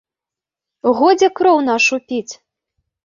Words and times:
Годзе 1.01 1.27
кроў 1.41 1.57
нашу 1.69 1.95
піць! 2.11 2.31